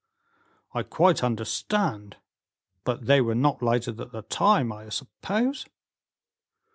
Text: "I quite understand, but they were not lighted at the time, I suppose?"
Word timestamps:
"I 0.73 0.81
quite 0.81 1.23
understand, 1.23 2.17
but 2.85 3.05
they 3.05 3.21
were 3.21 3.35
not 3.35 3.61
lighted 3.61 4.01
at 4.01 4.11
the 4.11 4.23
time, 4.23 4.71
I 4.71 4.89
suppose?" 4.89 5.67